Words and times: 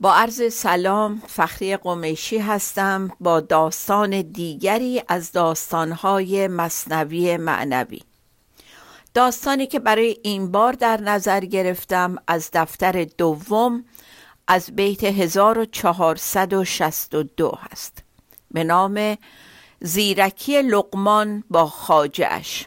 با 0.00 0.14
عرض 0.14 0.54
سلام 0.54 1.22
فخری 1.26 1.76
قمیشی 1.76 2.38
هستم 2.38 3.10
با 3.20 3.40
داستان 3.40 4.22
دیگری 4.22 5.02
از 5.08 5.32
داستانهای 5.32 6.48
مصنوی 6.48 7.36
معنوی. 7.36 8.02
داستانی 9.14 9.66
که 9.66 9.78
برای 9.78 10.16
این 10.22 10.52
بار 10.52 10.72
در 10.72 11.00
نظر 11.00 11.40
گرفتم 11.40 12.16
از 12.26 12.50
دفتر 12.52 13.04
دوم 13.04 13.84
از 14.48 14.76
بیت 14.76 15.04
1462 15.04 17.58
هست. 17.60 18.02
به 18.50 18.64
نام 18.64 19.16
زیرکی 19.80 20.62
لقمان 20.62 21.44
با 21.50 21.66
خاجش 21.66 22.66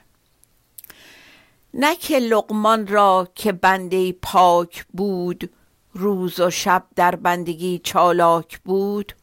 نه 1.73 1.95
که 1.95 2.19
لقمان 2.19 2.87
را 2.87 3.27
که 3.35 3.51
بنده 3.51 4.11
پاک 4.11 4.85
بود 4.93 5.49
روز 5.93 6.39
و 6.39 6.49
شب 6.49 6.85
در 6.95 7.15
بندگی 7.15 7.79
چالاک 7.83 8.59
بود. 8.59 9.13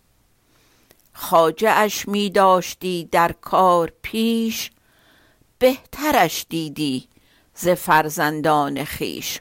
خاجه 1.13 1.71
اش 1.71 2.09
می 2.09 2.31
داشتی 2.31 3.09
در 3.13 3.33
کار 3.33 3.93
پیش 4.03 4.71
بهترش 5.59 6.47
دیدی 6.49 7.09
ز 7.55 7.69
فرزندان 7.69 8.85
خیش 8.85 9.41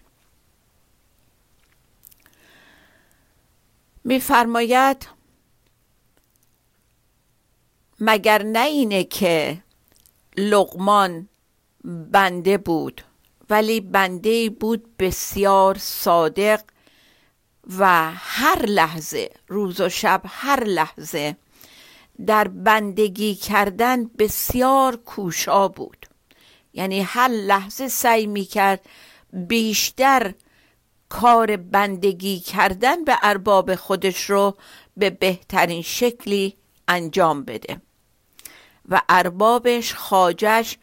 میفرماید 4.03 5.07
مگر 7.99 8.43
نه 8.43 8.59
اینه 8.59 9.03
که 9.03 9.63
لقمان 10.37 11.29
بنده 11.83 12.57
بود 12.57 13.01
ولی 13.49 13.81
بنده 13.81 14.49
بود 14.49 14.97
بسیار 14.97 15.77
صادق 15.77 16.61
و 17.79 18.11
هر 18.15 18.65
لحظه 18.65 19.29
روز 19.47 19.81
و 19.81 19.89
شب 19.89 20.21
هر 20.25 20.63
لحظه 20.63 21.37
در 22.25 22.47
بندگی 22.47 23.35
کردن 23.35 24.07
بسیار 24.07 24.95
کوشا 24.95 25.67
بود. 25.67 26.05
یعنی 26.73 27.01
هر 27.01 27.27
لحظه 27.27 27.87
سعی 27.87 28.27
می‌کرد 28.27 28.85
بیشتر 29.33 30.33
کار 31.09 31.57
بندگی 31.57 32.39
کردن 32.39 33.03
به 33.03 33.17
ارباب 33.21 33.75
خودش 33.75 34.29
رو 34.29 34.57
به 34.97 35.09
بهترین 35.09 35.81
شکلی 35.81 36.57
انجام 36.87 37.43
بده. 37.43 37.81
و 38.89 39.01
اربابش 39.09 39.93
خاجش 39.93 40.77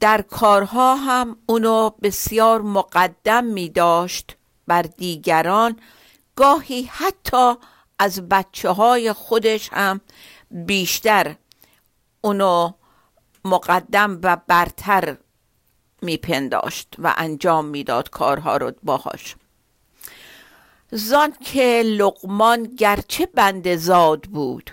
در 0.00 0.22
کارها 0.22 0.96
هم 0.96 1.36
اونو 1.46 1.90
بسیار 2.02 2.62
مقدم 2.62 3.44
می 3.44 3.68
داشت 3.68 4.36
بر 4.66 4.82
دیگران 4.82 5.80
گاهی 6.36 6.82
حتی 6.92 7.54
از 7.98 8.28
بچه 8.28 8.70
های 8.70 9.12
خودش 9.12 9.68
هم 9.72 10.00
بیشتر 10.50 11.36
اونو 12.20 12.72
مقدم 13.44 14.20
و 14.22 14.36
برتر 14.46 15.16
میپنداشت 16.02 16.94
و 16.98 17.14
انجام 17.16 17.64
می‌داد 17.64 18.10
کارها 18.10 18.56
رو 18.56 18.72
باهاش. 18.82 19.36
زان 20.90 21.32
که 21.32 21.82
لقمان 21.86 22.62
گرچه 22.62 23.26
بند 23.26 23.76
زاد 23.76 24.22
بود 24.22 24.70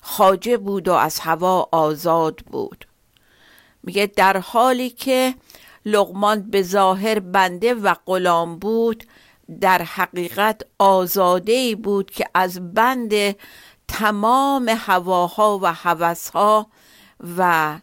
خاجه 0.00 0.56
بود 0.56 0.88
و 0.88 0.92
از 0.92 1.20
هوا 1.20 1.68
آزاد 1.72 2.36
بود. 2.36 2.86
میگه 3.82 4.06
در 4.06 4.36
حالی 4.36 4.90
که 4.90 5.34
لقمان 5.84 6.50
به 6.50 6.62
ظاهر 6.62 7.18
بنده 7.18 7.74
و 7.74 7.94
غلام 8.06 8.58
بود 8.58 9.04
در 9.60 9.82
حقیقت 9.82 10.62
آزاده 10.78 11.76
بود 11.76 12.10
که 12.10 12.26
از 12.34 12.74
بند 12.74 13.12
تمام 13.88 14.68
هواها 14.68 15.58
و 15.62 15.74
هوسها 15.74 16.66
و 17.36 17.78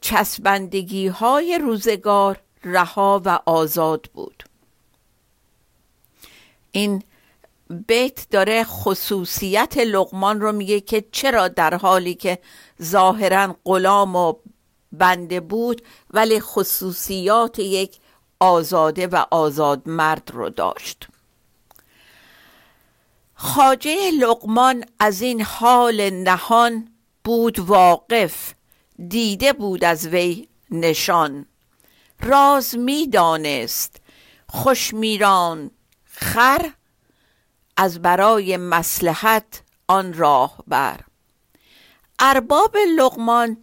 چسبندگی 0.00 1.06
های 1.06 1.58
روزگار 1.58 2.40
رها 2.64 3.22
و 3.24 3.40
آزاد 3.46 4.10
بود. 4.14 4.44
این 6.72 7.02
بیت 7.86 8.26
داره 8.30 8.64
خصوصیت 8.64 9.78
لقمان 9.78 10.40
رو 10.40 10.52
میگه 10.52 10.80
که 10.80 11.04
چرا 11.12 11.48
در 11.48 11.74
حالی 11.74 12.14
که 12.14 12.38
ظاهرا 12.82 13.56
غلام 13.64 14.16
و 14.16 14.34
بنده 14.92 15.40
بود 15.40 15.82
ولی 16.10 16.40
خصوصیات 16.40 17.58
یک 17.58 17.96
آزاده 18.40 19.06
و 19.06 19.24
آزاد 19.30 19.88
مرد 19.88 20.30
رو 20.32 20.50
داشت. 20.50 21.08
خاجه 23.34 24.10
لقمان 24.10 24.84
از 24.98 25.22
این 25.22 25.42
حال 25.42 26.10
نهان 26.10 26.88
بود 27.24 27.58
واقف 27.58 28.54
دیده 29.08 29.52
بود 29.52 29.84
از 29.84 30.06
وی 30.06 30.48
نشان. 30.70 31.46
راز 32.20 32.78
می‌دانست 32.78 33.96
خوش 34.48 34.94
میران 34.94 35.70
خر 36.04 36.70
از 37.76 38.02
برای 38.02 38.56
مسلحت 38.56 39.62
آن 39.88 40.12
راه 40.12 40.56
بر 40.66 41.00
ارباب 42.18 42.76
لقمان 42.96 43.56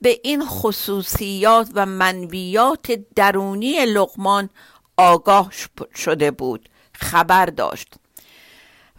به 0.00 0.20
این 0.24 0.46
خصوصیات 0.46 1.68
و 1.74 1.86
منویات 1.86 2.92
درونی 3.14 3.84
لقمان 3.84 4.50
آگاه 4.96 5.52
شده 5.94 6.30
بود 6.30 6.68
خبر 6.92 7.46
داشت 7.46 7.94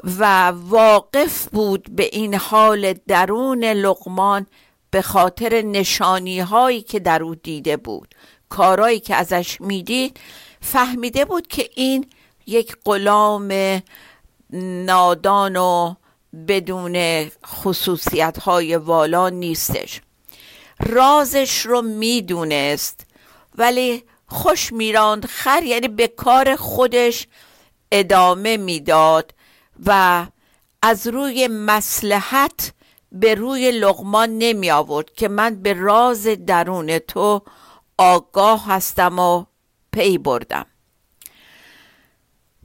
و 0.03 0.47
واقف 0.47 1.49
بود 1.49 1.95
به 1.95 2.09
این 2.11 2.35
حال 2.35 2.93
درون 2.93 3.63
لقمان 3.63 4.45
به 4.91 5.01
خاطر 5.01 5.61
نشانی 5.61 6.39
هایی 6.39 6.81
که 6.81 6.99
در 6.99 7.23
او 7.23 7.35
دیده 7.35 7.77
بود. 7.77 8.15
کارایی 8.49 8.99
که 8.99 9.15
ازش 9.15 9.61
می‌دید 9.61 10.19
فهمیده 10.61 11.25
بود 11.25 11.47
که 11.47 11.69
این 11.75 12.05
یک 12.45 12.75
غلام 12.85 13.81
نادان 14.85 15.55
و 15.55 15.95
بدون 16.47 17.25
خصوصیت 17.45 18.39
های 18.39 18.75
والا 18.75 19.29
نیستش. 19.29 20.01
رازش 20.79 21.65
رو 21.65 21.81
می‌دونست. 21.81 23.05
ولی 23.55 24.03
خوش 24.27 24.73
میراند 24.73 25.25
خر 25.25 25.63
یعنی 25.63 25.87
به 25.87 26.07
کار 26.07 26.55
خودش 26.55 27.27
ادامه 27.91 28.57
می‌داد 28.57 29.33
و 29.85 30.25
از 30.81 31.07
روی 31.07 31.47
مسلحت 31.47 32.73
به 33.11 33.35
روی 33.35 33.71
لغمان 33.71 34.29
نمی 34.37 34.71
آورد 34.71 35.13
که 35.13 35.27
من 35.27 35.61
به 35.61 35.73
راز 35.73 36.27
درون 36.27 36.99
تو 36.99 37.41
آگاه 37.97 38.65
هستم 38.65 39.19
و 39.19 39.45
پی 39.91 40.17
بردم. 40.17 40.65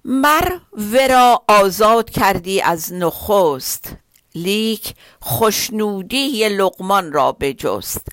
مر 0.05 0.59
ورا 0.73 1.43
آزاد 1.49 2.11
کردی 2.11 2.61
از 2.61 2.93
نخست. 2.93 3.97
لیک 4.35 4.95
خوشنودی 5.21 6.49
لقمان 6.49 7.13
را 7.13 7.33
بجست 7.33 8.07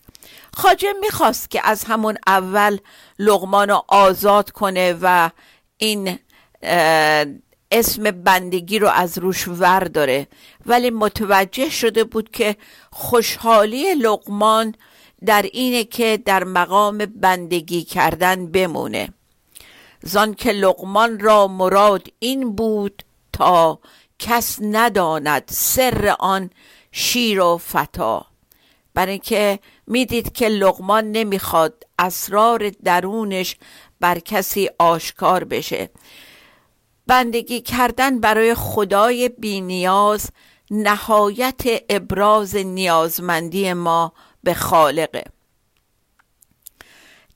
خاجه 0.53 0.93
می‌خواست 1.01 1.49
که 1.49 1.67
از 1.67 1.83
همون 1.83 2.17
اول 2.27 2.77
لقمان 3.19 3.69
رو 3.69 3.83
آزاد 3.87 4.51
کنه 4.51 4.97
و 5.01 5.29
این 5.77 6.19
اسم 7.71 8.03
بندگی 8.11 8.79
رو 8.79 8.87
از 8.87 9.17
روش 9.17 9.47
ور 9.47 9.83
داره 9.83 10.27
ولی 10.65 10.89
متوجه 10.89 11.69
شده 11.69 12.03
بود 12.03 12.31
که 12.31 12.55
خوشحالی 12.91 13.93
لقمان 13.93 14.75
در 15.25 15.41
اینه 15.41 15.83
که 15.83 16.19
در 16.25 16.43
مقام 16.43 16.97
بندگی 16.97 17.83
کردن 17.83 18.47
بمونه. 18.51 19.13
زان 20.03 20.33
که 20.33 20.51
لقمان 20.51 21.19
را 21.19 21.47
مراد 21.47 22.07
این 22.19 22.55
بود 22.55 23.03
تا 23.33 23.79
کس 24.19 24.57
نداند 24.61 25.43
سر 25.51 26.15
آن 26.19 26.49
شیر 26.91 27.41
و 27.41 27.57
فتا. 27.57 28.25
برای 28.93 29.11
اینکه 29.11 29.59
می‌دید 29.87 30.33
که 30.33 30.47
لقمان 30.47 31.11
نمی‌خواد 31.11 31.83
اسرار 31.99 32.69
درونش 32.69 33.55
بر 33.99 34.19
کسی 34.19 34.69
آشکار 34.79 35.43
بشه. 35.43 35.89
بندگی 37.07 37.61
کردن 37.61 38.19
برای 38.19 38.55
خدای 38.55 39.29
بینیاز 39.29 40.29
نهایت 40.71 41.61
ابراز 41.89 42.55
نیازمندی 42.55 43.73
ما 43.73 44.13
به 44.43 44.53
خالقه. 44.53 45.23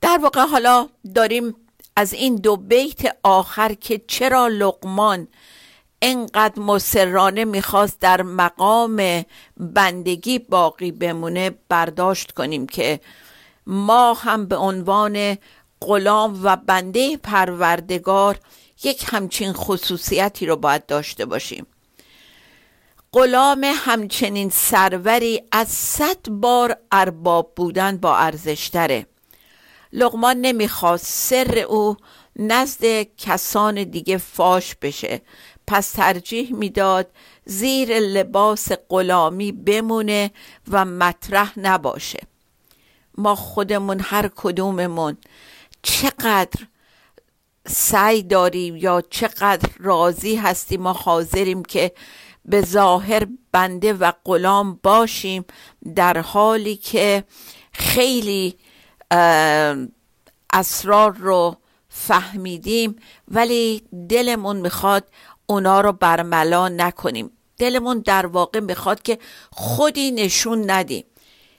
در 0.01 0.19
واقع 0.21 0.45
حالا 0.45 0.89
داریم 1.15 1.56
از 1.95 2.13
این 2.13 2.35
دو 2.35 2.57
بیت 2.57 3.18
آخر 3.24 3.74
که 3.74 4.01
چرا 4.07 4.47
لقمان 4.47 5.27
انقدر 6.06 6.60
مسررانه 6.60 7.46
می‌خواست 7.46 8.00
در 8.00 8.22
مقام 8.22 9.24
بندگی 9.58 10.40
باقی 10.40 10.92
بمونه 10.92 11.52
برداشت 11.70 12.32
کنیم 12.32 12.68
که 12.68 13.00
ما 13.68 14.14
هم 14.14 14.46
به 14.46 14.56
عنوان 14.56 15.38
غلام 15.82 16.40
و 16.44 16.56
بنده 16.56 17.18
پروردگار 17.18 18.40
یک 18.84 19.06
همچین 19.08 19.54
خصوصیتی 19.54 20.46
رو 20.46 20.56
باید 20.56 20.86
داشته 20.86 21.26
باشیم. 21.26 21.66
غلام 23.14 23.64
همچنین 23.76 24.50
سروری 24.50 25.42
از 25.52 25.68
صد 25.68 26.30
بار 26.30 26.78
ارباب 26.92 27.54
بودن 27.56 27.98
با 27.98 28.18
ارزشتره. 28.18 29.06
لغمان 29.94 30.38
نمی‌خواست 30.38 31.06
سر 31.06 31.58
او 31.60 31.98
نزد 32.36 33.04
کسان 33.18 33.84
دیگه 33.84 34.18
فاش 34.18 34.76
بشه. 34.76 35.22
پس 35.68 35.92
ترجیح 35.92 36.54
می‌داد 36.54 37.07
زیر 37.45 38.00
لباس 38.00 38.71
غلامی 38.89 39.51
بمونه 39.51 40.31
و 40.71 40.86
مطرح 40.86 41.60
نباشه. 41.60 42.19
ما 43.18 43.36
خودمون 43.36 44.00
هر 44.00 44.30
کدوممون 44.36 45.18
چقدر 45.81 46.68
سعی 47.68 48.24
داریم 48.24 48.77
یا 48.77 49.04
چقدر 49.10 49.69
راضی 49.80 50.36
هستیم 50.36 50.81
ما 50.81 50.94
حاضریم 50.94 51.63
که 51.63 51.92
به 52.45 52.62
ظاهر 52.62 53.27
بنده 53.51 53.94
و 53.94 54.12
غلام 54.25 54.80
باشیم 54.83 55.45
در 55.95 56.18
حالی 56.18 56.75
که 56.75 57.24
خیلی 57.74 58.57
اسرار 60.54 61.12
رو 61.12 61.57
فهمیدیم 61.89 62.95
ولی 63.27 63.81
دلمون 64.09 64.56
می‌خواد 64.57 65.07
اونا 65.45 65.81
رو 65.81 65.92
برملا 65.92 66.69
نکنیم. 66.69 67.31
دلمون 67.57 68.00
در 68.00 68.25
واقع 68.25 68.60
می‌خواد 68.60 69.01
که 69.01 69.19
خودی 69.51 70.12
نشون 70.12 70.72
ندیم 70.72 71.06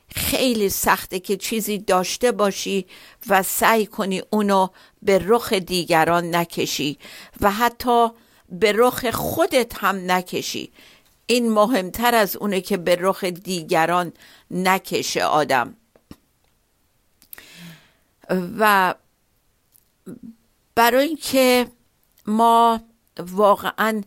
خیلی 0.08 0.68
سخته 0.68 1.20
که 1.20 1.36
چیزی 1.36 1.78
داشته 1.78 2.32
باشی 2.32 2.86
و 3.28 3.42
سعی 3.42 3.86
کنی 3.86 4.22
اونو 4.30 4.68
به 5.02 5.22
رخ 5.26 5.52
دیگران 5.52 6.34
نکشی 6.34 6.98
و 7.40 7.50
حتی 7.50 8.08
به 8.48 8.72
رخ 8.76 9.10
خودت 9.10 9.74
هم 9.78 10.10
نکشی. 10.10 10.72
این 11.26 11.52
مهمتر 11.52 12.14
از 12.14 12.36
اونه 12.36 12.60
که 12.60 12.76
به 12.76 12.96
رخ 13.00 13.24
دیگران 13.24 14.12
نکشه 14.50 15.24
آدم. 15.24 15.76
و 18.58 18.94
برای 20.74 21.06
اینکه 21.06 21.66
ما 22.26 22.80
واقعا 23.18 24.02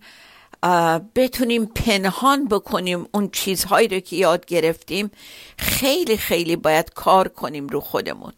بتونیم 1.16 1.66
پنهان 1.66 2.46
بکنیم 2.48 3.08
اون 3.14 3.30
چیزهایی 3.30 3.88
رو 3.88 4.00
که 4.00 4.16
یاد 4.16 4.46
گرفتیم. 4.46 5.12
خیلی 5.58 6.18
خیلی 6.18 6.56
باید 6.56 6.94
کار 6.94 7.28
کنیم 7.28 7.68
رو 7.68 7.80
خودمون. 7.80 8.34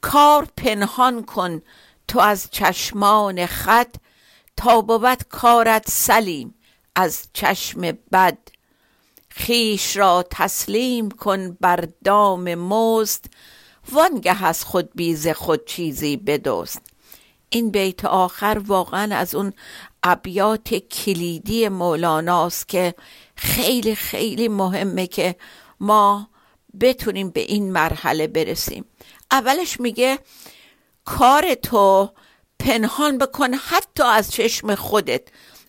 کار 0.00 0.48
پنهان 0.56 1.24
کن. 1.24 1.62
تو 2.08 2.20
از 2.20 2.50
چشمان 2.50 3.46
خط 3.46 3.94
تا 4.56 4.80
بود 4.80 5.22
کارت 5.28 5.90
سلیم. 5.90 6.54
از 6.94 7.28
چشم 7.32 7.80
بد. 8.12 8.38
خیش 9.28 9.96
را 9.96 10.24
تسلیم 10.30 11.10
کن 11.10 11.56
بر 11.60 11.88
دام 12.04 12.54
مزد. 12.54 13.24
وانگه 13.92 14.44
از 14.44 14.64
خود 14.64 14.90
بیز 14.94 15.28
خود 15.28 15.64
چیزی 15.64 16.16
بدوست 16.16 16.82
این 17.52 17.70
بیت 17.70 18.04
آخر 18.04 18.62
واقعا 18.66 19.16
از 19.16 19.34
اون 19.34 19.52
ابیات 20.02 20.74
کلیدی 20.74 21.68
مولاناست 21.68 22.68
که 22.68 22.94
خیلی 23.36 23.94
خیلی 23.94 24.48
مهمه 24.48 25.06
که 25.06 25.36
ما 25.80 26.28
بتونیم 26.80 27.30
به 27.30 27.40
این 27.40 27.72
مرحله 27.72 28.26
برسیم. 28.26 28.84
اولش 29.30 29.80
میگه 29.80 30.18
کار 31.04 31.54
تو 31.54 32.10
پنهان 32.58 33.18
بکن 33.18 33.54
حتی 33.54 34.02
از 34.02 34.30
چشم 34.30 34.74
خودت 34.74 35.22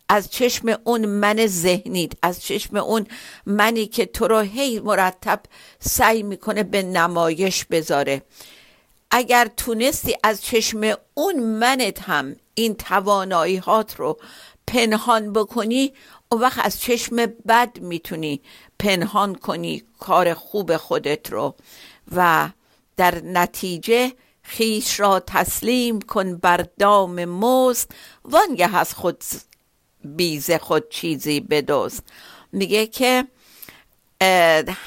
از 0.09 0.29
چشم 0.29 0.77
اون 0.83 1.05
من 1.05 1.47
ذهنیت 1.47 2.11
از 2.21 2.43
چشم 2.43 2.77
اون 2.77 3.07
منی 3.45 3.85
که 3.85 4.05
تو 4.05 4.27
رو 4.27 4.39
هی 4.39 4.79
مرتب 4.79 5.39
سعی 5.79 6.23
می‌کنه 6.23 6.63
به 6.63 6.83
نمایش 6.83 7.65
بذاره. 7.65 8.21
اگر 9.11 9.49
تونستی 9.57 10.15
از 10.23 10.41
چشم 10.41 10.93
اون 11.13 11.39
منت 11.39 12.01
هم 12.01 12.35
این 12.55 12.75
توانایی 12.75 13.57
هات 13.57 13.95
رو 13.95 14.17
پنهان 14.67 15.33
بکنی 15.33 15.93
اون 16.31 16.41
وقت 16.41 16.65
از 16.65 16.81
چشم 16.81 17.15
بد 17.25 17.79
می‌تونی 17.79 18.41
پنهان 18.79 19.35
کنی 19.35 19.83
کار 19.99 20.33
خوب 20.33 20.77
خودت 20.77 21.31
رو. 21.31 21.55
و 22.15 22.49
در 22.97 23.21
نتیجه 23.23 24.13
خیش 24.43 24.99
را 24.99 25.19
تسلیم 25.19 26.01
کن 26.01 26.37
بر 26.37 26.65
دام 26.79 27.25
مزد 27.25 27.89
وانگه 28.25 28.75
از 28.75 28.93
خود 28.93 29.23
بیز 30.05 30.51
خود 30.51 30.89
چیزی 30.89 31.39
بدوست 31.39 32.03
میگه 32.51 32.87
که 32.87 33.27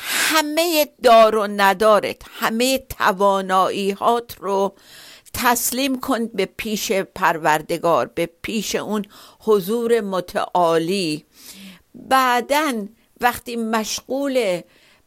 همه 0.00 0.88
دار 1.02 1.36
و 1.36 1.46
ندارت 1.46 2.22
همه 2.40 2.78
توانایی 2.78 3.90
هات 3.90 4.36
رو 4.40 4.74
تسلیم 5.36 6.00
کن 6.00 6.26
به 6.26 6.46
پیش 6.46 6.92
پروردگار 6.92 8.06
به 8.14 8.26
پیش 8.42 8.74
اون 8.74 9.04
حضور 9.40 10.00
متعالی. 10.00 11.24
بعدا 11.94 12.86
وقتی 13.20 13.56
مشغول 13.56 14.60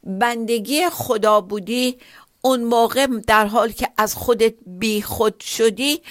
بندگی 0.04 0.90
خدا 0.90 1.42
بودی 1.42 1.98
اون 2.42 2.64
موقع 2.64 3.08
در 3.28 3.46
حال 3.46 3.72
که 3.72 3.90
از 3.98 4.16
خودت 4.16 4.54
بی 4.66 5.02
خود 5.02 5.40
شدی 5.40 6.02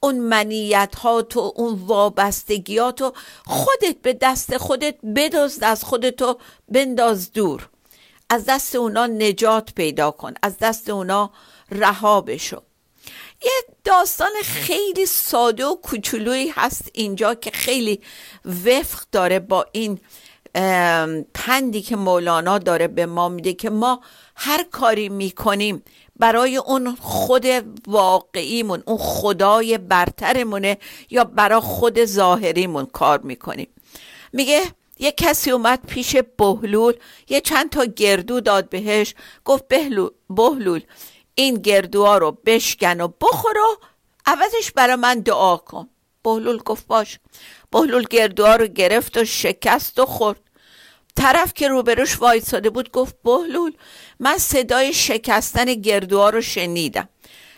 اون 0.00 0.18
منیت 0.18 0.94
ها 0.94 1.22
تو 1.22 1.52
اون 1.56 1.74
وابستگیات 1.74 3.02
و 3.02 3.12
خودت 3.46 3.96
به 4.02 4.12
دست 4.12 4.56
خودت 4.56 4.94
بدزد 5.16 5.64
از 5.64 5.84
خودتو 5.84 6.38
بنداز 6.68 7.32
دور. 7.32 7.68
از 8.30 8.44
دست 8.44 8.74
اونا 8.74 9.06
نجات 9.06 9.74
پیدا 9.74 10.10
کن 10.10 10.34
از 10.42 10.58
دست 10.58 10.90
اونا 10.90 11.30
رها 11.70 12.20
بشو. 12.20 12.62
یه 13.42 13.50
داستان 13.84 14.30
خیلی 14.44 15.06
ساده 15.06 15.66
و 15.66 15.74
کوچولویی 15.74 16.48
هست 16.48 16.90
اینجا 16.94 17.34
که 17.34 17.50
خیلی 17.50 18.00
وفق 18.44 19.00
داره 19.12 19.38
با 19.38 19.66
این 19.72 20.00
پندی 21.34 21.82
که 21.82 21.96
مولانا 21.96 22.58
داره 22.58 22.88
به 22.88 23.06
ما 23.06 23.28
میده 23.28 23.52
که 23.52 23.70
ما 23.70 24.00
هر 24.36 24.62
کاری 24.62 25.08
می‌کنیم 25.08 25.82
برای 26.16 26.56
اون 26.56 26.96
خود 27.00 27.46
واقعیمون 27.86 28.82
اون 28.86 28.98
خدای 28.98 29.78
برترمونه 29.78 30.78
یا 31.10 31.24
برای 31.24 31.60
خود 31.60 32.04
ظاهریمون 32.04 32.86
کار 32.86 33.20
می‌کنیم. 33.20 33.68
میگه 34.32 34.62
یه 34.98 35.12
کسی 35.12 35.50
اومد 35.50 35.86
پیش 35.86 36.16
بهلول 36.16 36.94
یه 37.28 37.40
چند 37.40 37.70
تا 37.70 37.84
گردو 37.84 38.40
داد 38.40 38.68
بهش 38.68 39.14
گفت 39.44 39.68
بهلول 39.68 40.10
بهلول 40.30 40.82
این 41.38 41.54
گردوها 41.54 42.18
رو 42.18 42.38
بشکن 42.46 43.00
و 43.00 43.08
بخور 43.08 43.58
و 43.58 43.76
عوضش 44.26 44.72
برای 44.72 44.96
من 44.96 45.20
دعا 45.20 45.56
کن. 45.56 45.88
بهلول 46.24 46.58
گفت 46.58 46.86
باش. 46.86 47.18
بهلول 47.70 48.04
گردوها 48.10 48.56
رو 48.56 48.66
گرفت 48.66 49.16
و 49.16 49.24
شکست 49.24 49.98
و 49.98 50.06
خورد. 50.06 50.40
طرف 51.16 51.54
که 51.54 51.68
روبروش 51.68 52.18
وایساده 52.20 52.70
بود 52.70 52.92
گفت 52.92 53.16
بهلول 53.24 53.72
من 54.20 54.38
صدای 54.38 54.92
شکستن 54.92 55.64
گردوها 55.64 56.30
رو 56.30 56.40
شنیدم. 56.40 57.08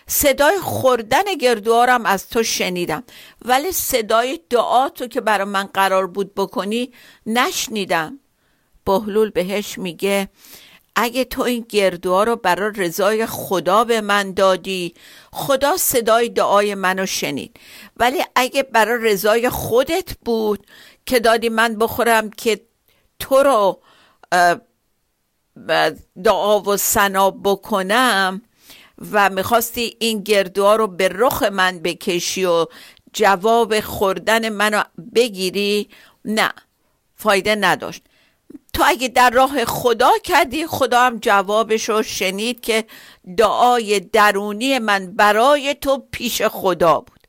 صدای 0.07 0.59
خوردن 0.59 1.35
گردوارم 1.41 2.07
از 2.07 2.29
تو 2.29 2.43
شنیدم. 2.43 3.05
ولی 3.45 3.73
صدای 3.73 4.41
دعاتو 4.51 5.07
که 5.07 5.21
برای 5.21 5.45
من 5.45 5.65
قرار 5.65 6.07
بود 6.07 6.35
بکنی 6.35 6.93
نشنیدم. 7.27 8.21
بهلول 8.85 9.31
بهش 9.31 9.79
میگه 9.79 10.29
اگه 10.97 11.25
تو 11.25 11.43
این 11.43 11.67
گردوها 11.69 12.25
رو 12.25 12.37
برای 12.37 12.73
رضای 12.77 13.27
خدا 13.27 13.85
به 13.85 14.01
من 14.01 14.33
دادی 14.33 14.95
خدا 15.33 15.77
صدای 15.77 16.29
دعای 16.29 16.75
منو 16.75 17.07
شنید. 17.07 17.57
ولی 17.97 18.25
اگه 18.35 18.63
برای 18.63 19.13
رضای 19.13 19.51
خودت 19.51 20.15
بود 20.25 20.67
که 21.07 21.21
دادی 21.21 21.49
من 21.49 21.77
بخورم 21.77 22.31
که 22.31 22.61
تو 23.19 23.43
رو 23.43 23.81
دعا 26.25 26.61
و 26.61 26.77
سنا 26.77 27.31
بکنم 27.31 28.43
و 29.13 29.31
می‌خواستی 29.31 29.97
این 30.01 30.23
گردوها 30.23 30.77
رو 30.77 30.87
به 30.87 31.09
رخ 31.09 31.43
من 31.43 31.79
بکشی 31.79 32.45
و 32.45 32.67
جواب 33.13 33.81
خوردن 33.81 34.49
منو 34.49 34.83
بگیری 35.15 35.89
نه 36.25 36.53
فایده 37.17 37.55
نداشت. 37.55 38.03
تو 38.73 38.83
اگه 38.87 39.09
در 39.09 39.31
راه 39.31 39.65
خدا 39.65 40.11
کردی 40.25 40.67
خدا 40.67 41.01
هم 41.01 41.19
جوابش 41.19 41.89
رو 41.89 42.03
شنید 42.03 42.61
که 42.61 42.85
دعای 43.37 44.01
درونی 44.01 44.79
من 44.79 45.17
برای 45.17 45.75
تو 45.75 46.03
پیش 46.11 46.43
خدا 46.43 47.01
بود. 47.01 47.21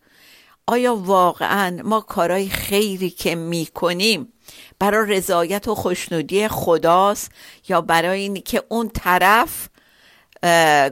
آیا 0.67 0.95
واقعا 0.95 1.81
ما 1.83 2.01
کارهای 2.01 2.49
خیری 2.49 3.09
که 3.09 3.35
می‌کنیم 3.35 4.33
برای 4.79 5.11
رضایت 5.17 5.67
و 5.67 5.75
خوشنودی 5.75 6.47
خداست 6.47 7.31
یا 7.69 7.81
برای 7.81 8.21
اینی 8.21 8.41
که 8.41 8.63
اون 8.69 8.89
طرف 8.89 9.67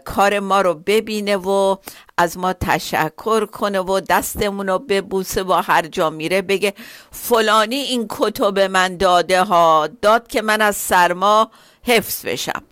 کار 0.05 0.39
ما 0.39 0.61
رو 0.61 0.73
ببینه 0.73 1.37
و 1.37 1.75
از 2.17 2.37
ما 2.37 2.53
تشکر 2.53 3.45
کنه 3.45 3.79
و 3.79 3.99
دستمون 3.99 4.67
رو 4.67 4.79
ببوسه 4.79 5.43
و 5.43 5.53
هر 5.53 5.87
جا 5.87 6.09
میره 6.09 6.41
بگه 6.41 6.73
فلانی 7.11 7.75
این 7.75 8.05
کتب 8.09 8.59
من 8.59 8.97
داده 8.97 9.43
ها 9.43 9.89
داد 10.01 10.27
که 10.27 10.41
من 10.41 10.61
از 10.61 10.75
سرما 10.75 11.51
حفظ 11.83 12.25
بشم. 12.25 12.63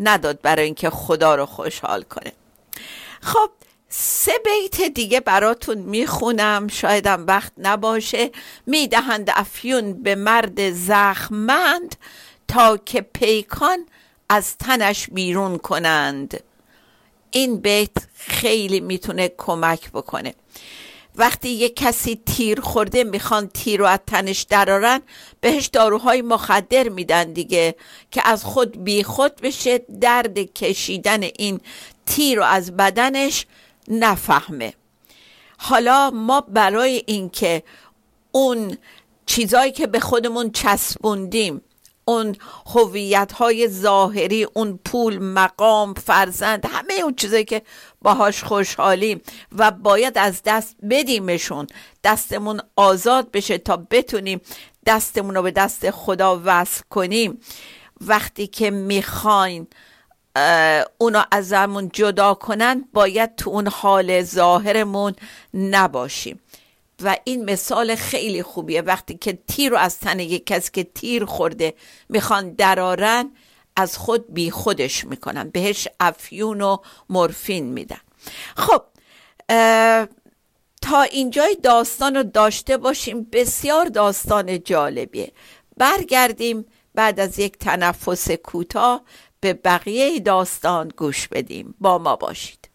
نداد 0.00 0.40
برای 0.42 0.64
اینکه 0.64 0.90
خدا 0.90 1.34
رو 1.34 1.46
خوشحال 1.46 2.02
کنه. 2.02 2.32
خب 3.20 3.50
سه 3.88 4.32
بیت 4.44 4.82
دیگه 4.94 5.20
براتون 5.20 5.78
می‌خونم. 5.78 6.68
شایدم 6.68 7.26
وقت 7.26 7.52
نباشه. 7.58 8.30
می‌دهند 8.66 9.30
افیون 9.34 10.02
به 10.02 10.14
مرد 10.14 10.70
زخمند 10.70 11.96
تا 12.48 12.76
که 12.76 13.00
پیکان 13.00 13.86
از 14.28 14.56
تنش 14.56 15.08
بیرون 15.12 15.58
کنند. 15.58 16.40
این 17.30 17.60
بیت 17.60 17.90
خیلی 18.14 18.80
می‌تونه 18.80 19.30
کمک 19.38 19.90
بکنه. 19.90 20.34
وقتی 21.16 21.48
یه 21.48 21.68
کسی 21.68 22.20
تیر 22.26 22.60
خورده 22.60 23.04
می‌خوان 23.04 23.48
تیر 23.48 23.80
رو 23.80 23.86
از 23.86 23.98
تنش 24.06 24.42
درارن 24.42 25.00
بهش 25.40 25.66
داروهای 25.66 26.22
مخدر 26.22 26.88
میدن 26.88 27.32
دیگه 27.32 27.74
که 28.10 28.28
از 28.28 28.44
خود 28.44 28.84
بی 28.84 29.02
خود 29.02 29.36
بشه 29.36 29.78
درد 29.78 30.38
کشیدن 30.38 31.22
این 31.22 31.60
تیر 32.06 32.38
رو 32.38 32.44
از 32.44 32.76
بدنش 32.76 33.46
نفهمه. 33.88 34.74
حالا 35.58 36.10
ما 36.10 36.40
برای 36.40 37.02
اینکه 37.06 37.62
اون 38.32 38.76
چیزایی 39.26 39.72
که 39.72 39.86
به 39.86 40.00
خودمون 40.00 40.50
چسبوندیم 40.50 41.60
اون 42.08 42.36
هویت 42.66 43.32
های 43.32 43.68
ظاهری 43.68 44.44
اون 44.44 44.78
پول 44.84 45.18
مقام 45.18 45.94
فرزند 45.94 46.66
همه 46.66 46.94
اون 47.02 47.14
چیزایی 47.14 47.44
که 47.44 47.62
باهاش 48.02 48.44
خوشحالیم 48.44 49.20
و 49.52 49.70
باید 49.70 50.18
از 50.18 50.42
دست 50.44 50.76
بدیمشون 50.90 51.66
دستمون 52.04 52.60
آزاد 52.76 53.30
بشه 53.30 53.58
تا 53.58 53.86
بتونیم 53.90 54.40
دستمون 54.86 55.34
رو 55.34 55.42
به 55.42 55.50
دست 55.50 55.90
خدا 55.90 56.42
وصل 56.44 56.82
کنیم. 56.90 57.40
وقتی 58.00 58.46
که 58.46 58.70
می‌خواین 58.70 59.66
اونو 60.98 61.22
ازمون 61.30 61.90
جدا 61.92 62.34
کنن 62.34 62.84
باید 62.92 63.36
تو 63.36 63.50
اون 63.50 63.66
حال 63.68 64.22
ظاهرمون 64.22 65.14
نباشیم. 65.54 66.40
و 67.02 67.16
این 67.24 67.44
مثال 67.44 67.94
خیلی 67.94 68.42
خوبیه. 68.42 68.82
وقتی 68.82 69.14
که 69.14 69.38
تیر 69.48 69.70
رو 69.70 69.76
از 69.76 69.98
تن 69.98 70.20
یک 70.20 70.46
کسی 70.46 70.70
که 70.72 70.84
تیر 70.84 71.24
خورده 71.24 71.74
می‌خوان 72.08 72.50
درارن 72.50 73.30
از 73.76 73.98
خود 73.98 74.34
بی 74.34 74.50
خودش 74.50 75.04
می‌کنن. 75.04 75.50
بهش 75.50 75.88
افیون 76.00 76.60
و 76.60 76.76
مورفین 77.10 77.64
میدن. 77.64 78.00
خب 78.56 78.82
تا 80.82 81.02
اینجای 81.02 81.56
داستان 81.62 82.16
رو 82.16 82.22
داشته 82.22 82.76
باشیم 82.76 83.26
بسیار 83.32 83.84
داستان 83.86 84.62
جالبیه. 84.62 85.32
برگردیم 85.76 86.64
بعد 86.94 87.20
از 87.20 87.38
یک 87.38 87.58
تنفس 87.58 88.30
کوتاه 88.30 89.02
به 89.40 89.52
بقیه 89.52 90.20
داستان 90.20 90.92
گوش 90.96 91.28
بدیم. 91.28 91.74
با 91.80 91.98
ما 91.98 92.16
باشید. 92.16 92.65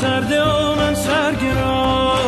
سرده 0.00 0.42
و 0.42 0.74
من 0.74 0.94
سرگران 0.94 2.18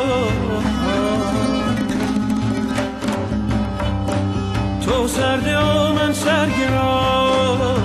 تو 4.85 5.09
سرده 5.09 5.59
و 5.59 5.93
من 5.93 6.12
سرگران 6.12 7.77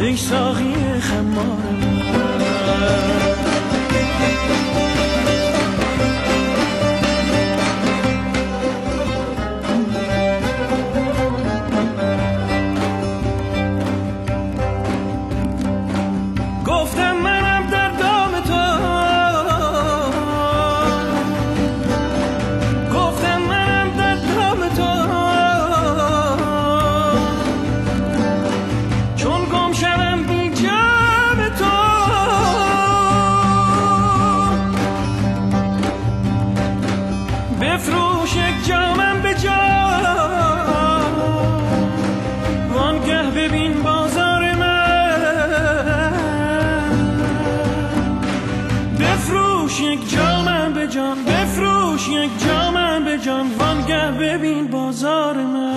ای 0.00 0.16
ساقی 0.16 0.71
بفروش 37.62 38.36
یک 38.36 38.66
جامم 38.68 39.22
به 39.22 39.34
جا. 39.34 39.62
وانگه 42.74 43.22
ببین 43.22 43.82
بازار 43.82 44.54
من. 44.54 46.12
بفروش 49.00 49.80
یک 49.80 50.10
جامم 50.10 50.72
به 50.74 50.86
جان 50.88 51.24
بفروش 51.24 52.08
یک 52.08 52.30
جامم 52.46 53.04
به 53.04 53.18
جان 53.18 53.46
وانگه 53.58 54.10
ببین 54.10 54.66
بازار 54.70 55.36
من. 55.36 55.76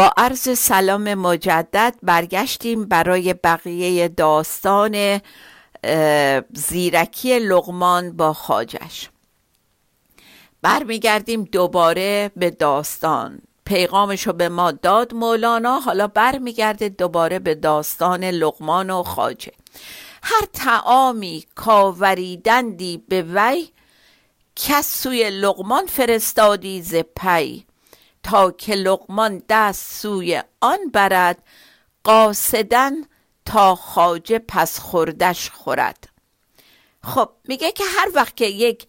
با 0.00 0.12
عرض 0.16 0.58
سلام 0.58 1.14
مجدد 1.14 1.94
برگشتیم 2.02 2.84
برای 2.84 3.34
بقیه 3.34 4.08
داستان 4.08 5.20
زیرکی 6.54 7.38
لغمان 7.38 8.16
با 8.16 8.32
خاجش 8.32 9.10
برمیگردیم 10.62 11.44
دوباره 11.44 12.30
به 12.36 12.50
داستان. 12.50 13.40
پیغامش 13.64 14.26
رو 14.26 14.32
به 14.32 14.48
ما 14.48 14.72
داد 14.72 15.14
مولانا 15.14 15.80
حالا 15.80 16.06
برمیگرده 16.06 16.88
دوباره 16.88 17.38
به 17.38 17.54
داستان 17.54 18.24
لغمان 18.24 18.90
و 18.90 19.02
خاجه 19.02 19.52
هر 20.22 20.46
تعامی 20.52 21.44
کاوریدندی 21.54 23.04
به 23.08 23.22
وی 23.22 23.68
کس 24.56 25.02
سوی 25.02 25.30
لغمان 25.30 25.86
فرستادی 25.86 26.82
ز 26.82 26.94
پی. 26.94 27.69
که 28.58 28.74
لغمان 28.74 29.42
دست 29.48 30.02
سوی 30.02 30.42
آن 30.60 30.78
برد 30.92 31.42
قاصدن 32.04 32.92
تا 33.44 33.74
خاجه 33.74 34.38
پس 34.38 34.78
خوردش 34.78 35.50
خورد. 35.50 36.08
خب 37.02 37.28
میگه 37.44 37.72
که 37.72 37.84
هر 37.98 38.08
وقت 38.14 38.36
که 38.36 38.46
یک 38.46 38.86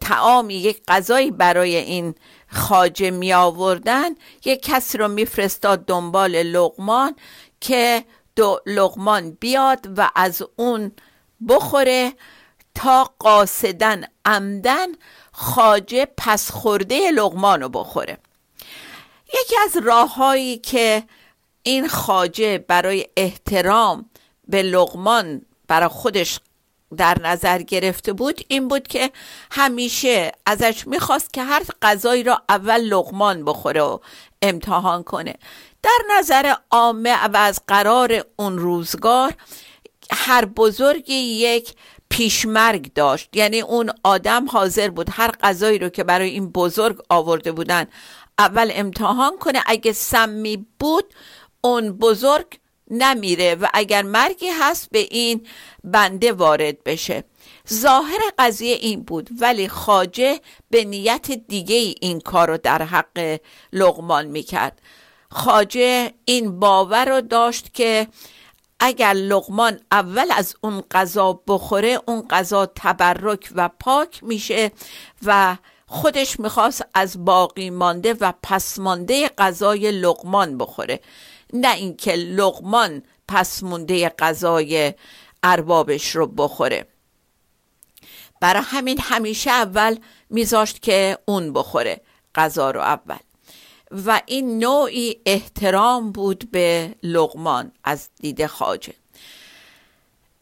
تعامی 0.00 0.54
یک 0.54 0.82
غذایی 0.88 1.30
برای 1.30 1.76
این 1.76 2.14
خاجه 2.48 3.10
می 3.10 3.32
آوردن 3.32 4.10
یک 4.44 4.62
کسی 4.62 4.98
رو 4.98 5.08
میفرستاد 5.08 5.84
دنبال 5.84 6.42
لغمان 6.42 7.16
که 7.60 8.04
دو 8.36 8.60
لغمان 8.66 9.30
بیاد 9.30 9.98
و 9.98 10.10
از 10.14 10.42
اون 10.56 10.92
بخوره 11.48 12.12
تا 12.74 13.14
قاصدن 13.18 14.04
عمدن 14.24 14.88
خاجه 15.32 16.08
پس 16.16 16.50
خورده 16.50 17.10
لغمان 17.10 17.60
رو 17.60 17.68
بخوره. 17.68 18.18
یکی 19.42 19.54
از 19.64 19.76
راههایی 19.76 20.58
که 20.58 21.02
این 21.62 21.88
خاجه 21.88 22.58
برای 22.58 23.06
احترام 23.16 24.10
به 24.48 24.62
لغمان 24.62 25.42
برای 25.68 25.88
خودش 25.88 26.40
در 26.96 27.18
نظر 27.22 27.62
گرفته 27.62 28.12
بود 28.12 28.40
این 28.48 28.68
بود 28.68 28.88
که 28.88 29.10
همیشه 29.50 30.32
ازش 30.46 30.86
می‌خواست 30.86 31.32
که 31.32 31.42
هر 31.42 31.62
غذایی 31.82 32.22
را 32.22 32.42
اول 32.48 32.80
لغمان 32.80 33.44
بخوره 33.44 33.82
و 33.82 33.98
امتحان 34.42 35.02
کنه. 35.02 35.34
در 35.82 35.98
نظر 36.18 36.54
عامه 36.70 37.24
و 37.24 37.36
از 37.36 37.60
قرار 37.66 38.24
اون 38.36 38.58
روزگار 38.58 39.34
هر 40.10 40.44
بزرگی 40.44 41.14
یک 41.14 41.74
پیشمرگ 42.08 42.92
داشت. 42.92 43.36
یعنی 43.36 43.60
اون 43.60 43.90
آدم 44.04 44.48
حاضر 44.48 44.90
بود 44.90 45.08
هر 45.12 45.30
غذایی 45.30 45.78
رو 45.78 45.88
که 45.88 46.04
برای 46.04 46.30
این 46.30 46.50
بزرگ 46.50 46.98
آورده 47.08 47.52
بودن 47.52 47.86
اول 48.38 48.70
امتحان 48.74 49.38
کنه. 49.38 49.62
اگه 49.66 49.92
سمی 49.92 50.66
بود 50.78 51.14
اون 51.60 51.92
بزرگ 51.92 52.58
نمیره 52.90 53.54
و 53.54 53.68
اگر 53.74 54.02
مرگی 54.02 54.48
هست 54.48 54.88
به 54.90 54.98
این 54.98 55.46
بنده 55.84 56.32
وارد 56.32 56.84
بشه. 56.84 57.24
ظاهر 57.72 58.20
قضیه 58.38 58.74
این 58.74 59.02
بود 59.02 59.30
ولی 59.40 59.68
خاجه 59.68 60.40
به 60.70 60.84
نیت 60.84 61.30
دیگه 61.30 61.94
این 62.00 62.20
کار 62.20 62.48
رو 62.48 62.56
در 62.56 62.82
حق 62.82 63.40
لغمان 63.72 64.26
می‌کرد. 64.26 64.80
خاجه 65.30 66.12
این 66.24 66.60
باور 66.60 67.04
رو 67.04 67.20
داشت 67.20 67.74
که 67.74 68.08
اگر 68.80 69.12
لغمان 69.12 69.80
اول 69.92 70.26
از 70.30 70.54
اون 70.60 70.82
غذا 70.90 71.42
بخوره 71.46 72.00
اون 72.06 72.28
غذا 72.28 72.66
تبرک 72.66 73.50
و 73.54 73.68
پاک 73.68 74.24
میشه 74.24 74.72
و 75.22 75.56
خودش 75.86 76.40
می‌خواست 76.40 76.84
از 76.94 77.24
باقی 77.24 77.70
مانده 77.70 78.14
و 78.20 78.32
پس 78.42 78.78
مانده 78.78 79.28
غذای 79.28 79.90
لغمان 79.90 80.58
بخوره. 80.58 81.00
نه 81.52 81.74
اینکه 81.74 82.12
لغمان 82.12 83.02
پس 83.28 83.62
مونده 83.62 84.08
غذای 84.08 84.94
اربابش 85.42 86.16
رو 86.16 86.26
بخوره. 86.26 86.86
برای 88.40 88.62
همین 88.66 88.98
همیشه 89.00 89.50
اول 89.50 89.96
میذاشت 90.30 90.82
که 90.82 91.18
اون 91.24 91.52
بخوره 91.52 92.00
غذا 92.34 92.70
رو 92.70 92.80
اول. 92.80 93.18
و 94.06 94.20
این 94.26 94.58
نوعی 94.58 95.20
احترام 95.26 96.12
بود 96.12 96.50
به 96.50 96.94
لغمان 97.02 97.72
از 97.84 98.08
دید 98.20 98.46
خاجه 98.46 98.94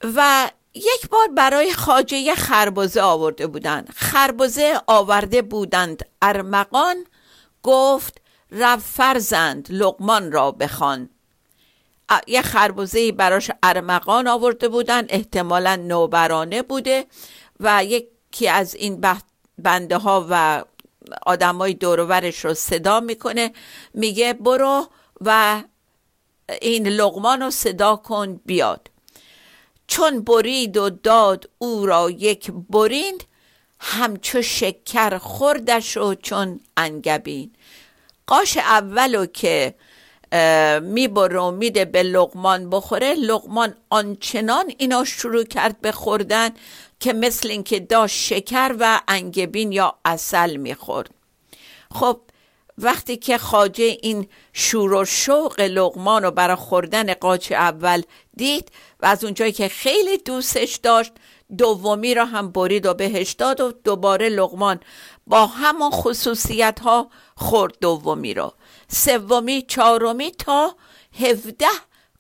و 0.03 0.51
یک 0.75 1.09
بار 1.11 1.29
برای 1.29 1.73
خاجه 1.73 2.35
خربزه 2.35 3.01
آورده 3.01 3.47
بودند. 3.47 3.91
خربزه 3.97 4.81
آورده 4.87 5.43
بودند. 5.43 6.05
ارمغان 6.23 7.05
گفت 7.63 8.21
رب 8.53 8.79
فرزند 8.79 9.69
لقمان 9.71 10.33
را 10.33 10.51
بخوان. 10.51 11.09
یه 12.27 12.43
خربوزه 12.43 13.13
براش 13.13 13.51
ارمغان 13.63 14.29
آورده 14.29 14.69
بودن 14.69 15.07
احتمالا 15.09 15.77
نوبرانه 15.77 16.63
بوده 16.63 17.07
و 17.61 17.85
یکی 17.85 18.49
از 18.49 18.75
این 18.75 19.05
بنده 19.59 19.97
ها 19.97 20.27
و 20.31 20.65
آدمای 21.27 21.75
دورورش 21.75 22.45
رو 22.45 22.55
صدا 22.55 23.01
می‌کنه. 23.01 23.53
میگه 23.95 24.33
برو 24.33 24.87
و 25.21 25.63
این 26.61 26.89
لغمان 26.89 27.43
رو 27.43 27.51
صدا 27.51 27.97
کن 27.97 28.41
بیاد. 28.45 28.89
چون 29.87 30.21
برید 30.21 30.77
و 30.77 30.91
داد 30.91 31.51
او 31.59 31.87
را 31.87 32.11
یک 32.11 32.51
بریند 32.71 33.25
همچو 33.81 34.43
شکر 34.43 35.19
خوردش 35.19 35.97
و 35.97 36.15
چون 36.15 36.61
انگبین. 36.77 37.51
قاش 38.27 38.57
اولو 38.57 39.27
که 39.27 39.75
می‌بره 40.83 41.41
و 41.41 41.51
میده 41.51 41.85
به 41.85 42.03
لغمان 42.03 42.71
بخوره 42.71 43.15
لغمان 43.15 43.75
آنچنان 43.91 44.73
اینا 44.79 45.05
شروع 45.05 45.45
کرد 45.45 45.81
به 45.81 45.93
خوردن 45.93 46.51
که 47.01 47.13
مثل 47.13 47.51
اینکه 47.51 47.81
داشت 47.81 48.17
شکر 48.17 48.77
و 48.81 49.01
انگبین 49.09 49.73
یا 49.73 49.95
اصل 50.05 50.57
می‌خورد. 50.57 51.11
خب 51.95 52.21
وقتی 52.83 53.17
که 53.17 53.39
خاجه 53.39 53.99
این 54.03 54.29
شور 54.53 54.93
و 54.93 55.05
شوق 55.05 55.61
لغمان 55.61 56.23
رو 56.23 56.31
برای 56.31 56.57
خوردن 56.57 57.15
قاچ 57.15 57.53
اول 57.53 58.03
دید 58.37 58.73
و 59.01 59.07
از 59.07 59.25
اونجایی 59.25 59.53
که 59.53 59.69
خیلی 59.69 60.19
دوستش 60.19 60.77
داشت 60.77 61.13
دومی 61.59 62.15
را 62.15 62.25
هم 62.25 62.53
برید 62.53 62.87
و 62.87 62.95
بهش 62.95 63.33
داد 63.33 63.61
و 63.61 63.73
دوباره 63.73 64.29
لغمان 64.29 64.81
با 65.27 65.47
همان 65.47 65.91
خصوصیت 65.91 66.81
ها 66.81 67.11
خورد 67.37 67.75
دومی 67.81 68.35
رو. 68.35 68.53
سومی 68.89 69.63
چهارمی 69.63 70.31
تا 70.31 70.75
هفده 71.21 71.67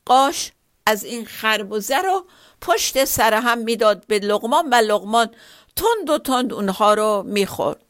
قاش 0.07 0.53
از 0.87 1.05
این 1.05 1.25
خربوزه 1.25 1.96
رو 1.96 2.27
پشت 2.61 3.05
سر 3.05 3.35
هم 3.35 3.59
می‌داد 3.59 4.07
به 4.07 4.18
لغمان 4.18 4.68
و 4.70 4.75
لغمان 4.75 5.29
تند 5.77 6.11
و 6.11 6.18
تند 6.18 6.53
اونها 6.53 6.94
رو 6.94 7.22
می‌خورد. 7.27 7.82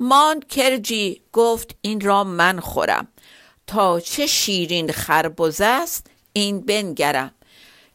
مان 0.00 0.40
کرجی 0.40 1.22
گفت 1.32 1.76
این 1.80 2.00
را 2.00 2.24
من 2.24 2.60
خورم. 2.60 3.08
تا 3.66 4.00
چه 4.00 4.26
شیرین 4.26 4.92
خربزه 4.92 5.64
است 5.64 6.06
این 6.32 6.60
بنگرم. 6.60 7.34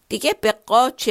دیگه 0.09 0.35
به 0.41 0.51
قاچ 0.51 1.09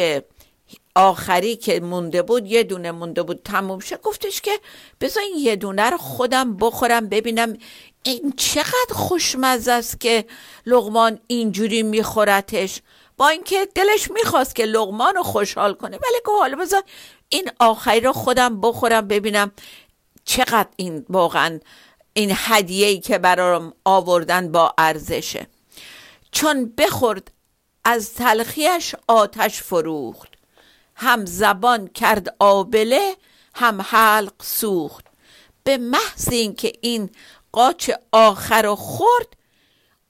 آخری 0.94 1.56
که 1.56 1.80
مونده 1.80 2.22
بود 2.22 2.46
یه 2.46 2.62
دونه 2.62 2.92
مونده 2.92 3.22
بود 3.22 3.40
تموم 3.44 3.78
شد. 3.78 4.00
گفتش 4.00 4.40
که 4.40 4.60
بذار 5.00 5.22
این 5.22 5.36
یه 5.38 5.56
دونه 5.56 5.90
رو 5.90 5.98
خودم 5.98 6.56
بخورم 6.56 7.08
ببینم 7.08 7.56
این 8.02 8.32
چقدر 8.36 8.92
خوشمزه 8.92 9.72
است 9.72 10.00
که 10.00 10.24
لغمان 10.66 11.20
اینجوری 11.26 11.82
میخورتش. 11.82 12.80
با 13.16 13.28
اینکه 13.28 13.68
دلش 13.74 14.10
می‌خواست 14.10 14.54
که 14.54 14.64
لغمان 14.64 15.14
رو 15.14 15.22
خوشحال 15.22 15.74
کنه. 15.74 15.96
ولی 15.96 16.20
که 16.26 16.32
حالا 16.40 16.56
بذار 16.56 16.82
این 17.28 17.50
آخری 17.60 18.00
رو 18.00 18.12
خودم 18.12 18.60
بخورم 18.60 19.08
ببینم 19.08 19.52
چقدر 20.28 20.68
این 20.76 21.06
واقعا 21.08 21.60
این 22.12 22.32
هدیه‌ای 22.34 23.00
که 23.00 23.18
برام 23.18 23.72
آوردن 23.84 24.52
با 24.52 24.74
ارزشه. 24.78 25.46
چون 26.32 26.72
بخورد 26.78 27.30
از 27.84 28.14
تلخیش 28.14 28.94
آتش 29.08 29.62
فروخت. 29.62 30.28
هم 30.94 31.26
زبان 31.26 31.88
کرد 31.88 32.36
آبله 32.38 33.16
هم 33.54 33.82
حلق 33.82 34.32
سوخت. 34.42 35.04
به 35.64 35.76
محض 35.76 36.28
اینکه 36.30 36.72
این 36.80 37.10
قاچ 37.52 37.90
آخر 38.12 38.62
رو 38.62 38.76
خورد 38.76 39.36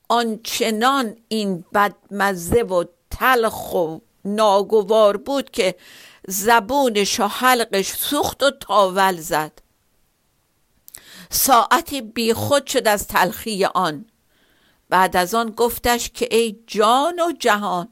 آنچنان 0.09 1.17
این 1.29 1.65
بدمزه 1.75 2.63
و 2.63 2.85
تلخ 3.11 3.75
و 3.75 3.99
ناگوار 4.25 5.17
بود 5.17 5.51
که 5.51 5.75
زبونش 6.29 7.21
و 7.21 7.27
حلقش 7.27 7.93
سوخت 7.93 8.43
و 8.43 8.51
تاول 8.51 9.17
زد. 9.17 9.68
ساعتی 11.31 12.01
بیخود 12.01 12.67
شد 12.67 12.89
از 12.89 13.07
تلخی 13.07 13.65
آن. 13.65 14.05
بعد 14.89 15.17
از 15.17 15.35
آن 15.35 15.51
گفتش 15.51 16.11
که 16.11 16.29
ای 16.31 16.57
جان 16.67 17.21
و 17.21 17.33
جهان 17.39 17.89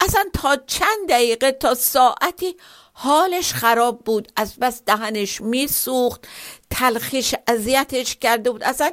اصلا 0.00 0.24
تا 0.32 0.56
چند 0.56 1.08
دقیقه 1.08 1.52
تا 1.52 1.74
ساعتی 1.74 2.56
حالش 2.92 3.52
خراب 3.52 4.04
بود 4.04 4.32
از 4.36 4.56
بس 4.56 4.82
دهنش 4.86 5.40
میسوخت 5.40 6.28
تلخیش 6.70 7.34
اذیتش 7.46 8.16
کرده 8.16 8.50
بود 8.50 8.64
اصلا 8.64 8.90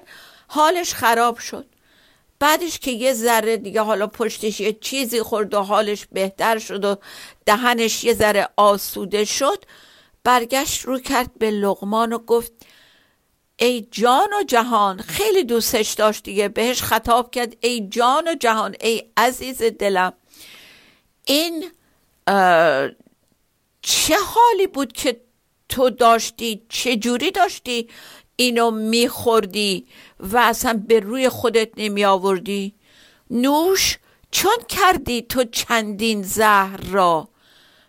حالش 0.48 0.94
خراب 0.94 1.38
شد. 1.38 1.66
بعدش 2.40 2.80
که 2.80 2.92
یه 2.92 3.14
ذره 3.14 3.58
دیگه 3.58 3.82
حالا 3.82 4.08
پشتش 4.08 4.60
یه 4.60 4.74
چیزی 4.74 5.22
خورد 5.22 5.54
و 5.54 5.62
حالش 5.62 6.06
بهتر 6.12 6.60
شد 6.60 6.86
و 6.86 6.96
دهنش 7.46 8.04
یه 8.04 8.14
ذره 8.14 8.50
آسوده 8.58 9.26
شد 9.26 9.66
برگشت 10.24 10.82
رو 10.82 11.00
کرد 11.00 11.38
به 11.40 11.52
لغمان 11.52 12.14
و 12.14 12.18
گفت 12.18 12.52
ای 13.58 13.88
جان 13.92 14.30
و 14.42 14.44
جهان 14.48 14.98
خیلی 14.98 15.44
دوستش 15.44 15.94
داشت 15.94 16.24
دیگه 16.24 16.48
بهش 16.48 16.82
خطاب 16.82 17.32
کرد 17.32 17.58
ای 17.62 17.88
جان 17.90 18.28
و 18.28 18.36
جهان 18.36 18.76
ای 18.82 19.04
عزیز 19.18 19.64
دلم. 19.64 20.14
این 21.26 21.72
چه 23.82 24.16
حالی 24.26 24.68
بود 24.74 24.94
که 24.94 25.22
تو 25.70 25.90
داشتی؟ 25.90 26.62
چه 26.70 26.96
جوری 26.96 27.32
داشتی 27.32 27.90
اینو 28.36 28.72
میخوردی 28.72 29.88
و 30.20 30.38
اصلا 30.38 30.84
به 30.88 31.00
روی 31.00 31.30
خودت 31.30 31.70
نمی 31.78 32.06
آوردی 32.06 32.76
نوش 33.30 33.98
چون 34.32 34.58
کردی 34.70 35.22
تو 35.22 35.44
چندین 35.44 36.24
زهر 36.24 36.82
را؟ 36.92 37.30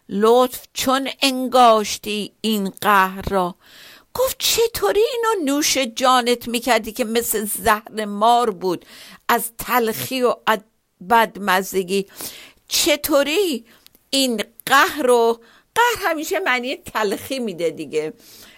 لطف 0.09 0.67
چون 0.73 1.09
انگاشتی 1.23 2.33
این 2.41 2.73
قهر 2.81 3.23
را؟ 3.31 3.55
گفت 4.19 4.37
چطوری 4.39 5.01
اینو 5.01 5.45
نوش 5.45 5.79
جانت 5.79 6.49
می‌کردی 6.49 6.93
که 6.93 7.05
مثل 7.05 7.45
زهر 7.45 8.05
مار 8.05 8.51
بود؟ 8.51 8.85
از 9.29 9.51
تلخی 9.59 10.23
و 10.23 10.35
بدمزگی. 11.11 12.07
چطوری 12.69 13.65
این 14.11 14.45
قهر 14.67 15.11
و 15.11 15.41
قهر 15.75 16.11
همیشه 16.11 16.39
معنی 16.39 16.77
تلخی 16.77 17.39
میده 17.39 17.71
دیگه. 17.71 18.13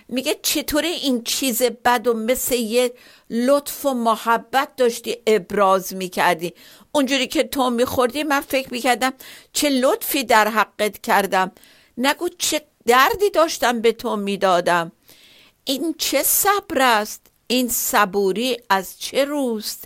میگه 0.08 0.36
چطوری 0.42 0.88
این 0.88 1.22
چیز 1.24 1.62
بد 1.62 2.06
و 2.06 2.14
مثل 2.14 2.54
یه 2.54 2.92
لطف 3.30 3.86
و 3.86 3.94
محبت 3.94 4.76
داشتی 4.76 5.16
ابراز 5.26 5.94
می‌کردی. 5.94 6.54
اونجوری 6.92 7.26
که 7.26 7.42
تو 7.42 7.70
میخوردی 7.70 8.22
من 8.22 8.40
فکر 8.40 8.72
می‌کردم 8.72 9.12
چه 9.52 9.68
لطفی 9.68 10.24
در 10.24 10.48
حقت 10.48 11.02
کردم. 11.02 11.52
نگو 11.98 12.28
چه 12.38 12.62
دردی 12.86 13.30
داشتم 13.30 13.80
به 13.80 13.92
تو 13.92 14.16
می‌دادم. 14.16 14.92
این 15.68 15.94
چه 15.98 16.22
صبر 16.22 16.82
است؟ 16.82 17.26
این 17.46 17.68
صبوری 17.68 18.56
از 18.70 18.98
چه 18.98 19.24
روست؟ 19.24 19.84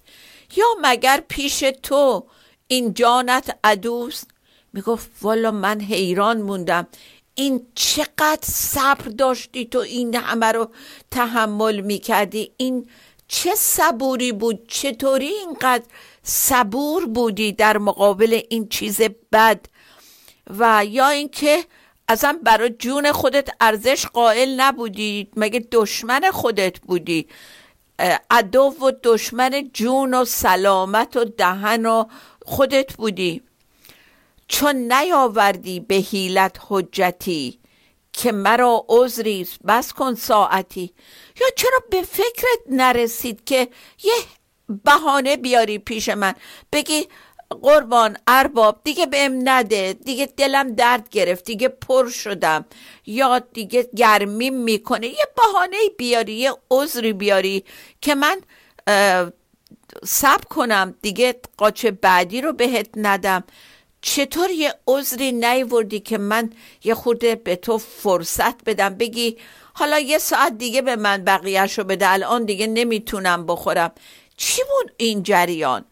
یا 0.57 0.67
مگر 0.83 1.23
پیش 1.29 1.65
تو 1.83 2.27
این 2.69 2.95
جانت 2.95 3.59
عدوست؟ 3.65 4.31
می‌گفت 4.73 5.11
والا 5.23 5.51
من 5.51 5.81
حیران 5.81 6.43
موندم. 6.43 6.87
این 7.35 7.67
چقدر 7.75 8.39
صبر 8.43 9.05
داشتی 9.05 9.65
تو 9.67 9.79
این 9.79 10.15
همه 10.15 10.47
رو 10.47 10.71
تحمل 11.11 11.81
می‌کردی؟ 11.81 12.53
این 12.57 12.89
چه 13.29 13.55
صبوری 13.55 14.33
بود؟ 14.33 14.69
چطوری 14.69 15.27
اینقدر 15.29 15.85
صبور 16.23 17.07
بودی 17.07 17.53
در 17.53 17.79
مقابل 17.79 18.41
این 18.51 18.69
چیز 18.69 19.01
بد؟ 19.33 19.67
و 20.59 20.85
یا 20.85 21.09
اینکه 21.09 21.65
اصلا 22.13 22.39
برای 22.43 22.71
جون 22.71 23.13
خودت 23.13 23.49
ارزش 23.61 24.07
قائل 24.07 24.61
نبودی. 24.61 25.29
مگه 25.37 25.69
دشمن 25.73 26.31
خودت 26.31 26.81
بودی؟ 26.81 27.29
عدو 28.31 28.63
و 28.63 28.93
دشمن 29.03 29.71
جون 29.73 30.15
و 30.15 30.25
سلامت 30.25 31.17
و 31.17 31.25
دهن 31.25 31.87
و 31.87 32.05
خودت 32.47 32.93
بودی. 32.93 33.43
چون 34.49 34.77
نیاوردی 34.77 35.81
به 35.81 35.95
حیلت 35.95 36.57
حجتی 36.69 37.59
که 38.13 38.33
مرا 38.33 38.85
عذری 38.89 39.49
بس 39.67 39.93
کن 39.93 40.15
ساعتی. 40.15 40.95
یا 41.41 41.47
چرا 41.57 41.79
به 41.91 42.03
فکرت 42.03 42.61
نرسید 42.71 43.45
که 43.45 43.69
یه 44.05 44.15
بهانه 44.85 45.37
بیاری 45.37 45.79
پیش 45.79 46.09
من؟ 46.09 46.35
بگی 46.73 47.09
قربان 47.55 48.17
ارباب 48.27 48.81
دیگه 48.85 49.07
بهم 49.07 49.41
نده. 49.45 49.93
دیگه 49.93 50.27
دلم 50.37 50.75
درد 50.75 51.09
گرفت. 51.09 51.45
دیگه 51.45 51.69
پر 51.69 52.09
شدم. 52.09 52.65
یا 53.07 53.39
دیگه 53.39 53.89
گرمی 53.97 54.51
می‌کنه. 54.51 55.07
یه 55.07 55.27
بهانه 55.37 55.77
بیاری 55.99 56.33
یه 56.33 56.53
عذری 56.71 57.13
بیاری 57.13 57.65
که 58.01 58.15
من 58.15 58.41
سب 60.05 60.45
کنم. 60.45 60.95
دیگه 61.03 61.41
قاچه 61.57 61.91
بعدی 61.91 62.41
رو 62.41 62.53
بهت 62.53 62.89
ندم. 62.97 63.45
چطور 64.03 64.51
یه 64.51 64.75
عذری 64.87 65.33
نیوردی 65.33 66.01
که 66.01 66.19
من 66.19 66.51
یه 66.85 66.95
خورده 66.95 67.35
به 67.35 67.57
تو 67.57 67.79
فرصت 67.79 68.65
بدم؟ 68.65 68.95
بگی 68.95 69.37
حالا 69.75 69.99
یه 69.99 70.19
ساعت 70.19 70.59
دیگه 70.59 70.83
به 70.83 70.97
من 70.97 71.25
بقیهش 71.25 71.79
رو 71.79 71.85
بده. 71.85 72.09
الان 72.09 72.45
دیگه 72.45 72.67
نمی‌تونم 72.67 73.47
بخورم. 73.47 73.93
چی 74.37 74.63
بود 74.63 74.93
این 74.97 75.23
جریان؟ 75.23 75.85